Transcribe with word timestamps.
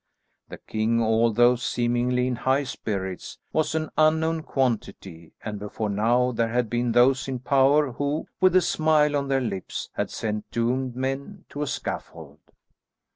The 0.49 0.57
king, 0.57 0.99
although 0.99 1.55
seemingly 1.55 2.25
in 2.25 2.37
high 2.37 2.63
spirits, 2.63 3.37
was 3.53 3.75
an 3.75 3.91
unknown 3.99 4.41
quantity, 4.41 5.33
and 5.43 5.59
before 5.59 5.91
now 5.91 6.31
there 6.31 6.47
had 6.47 6.71
been 6.71 6.93
those 6.93 7.27
in 7.27 7.37
power 7.37 7.91
who, 7.91 8.25
with 8.39 8.55
a 8.55 8.61
smile 8.61 9.15
on 9.15 9.27
their 9.27 9.41
lips, 9.41 9.91
had 9.93 10.09
sent 10.09 10.49
doomed 10.49 10.95
men 10.95 11.45
to 11.49 11.61
a 11.61 11.67
scaffold. 11.67 12.39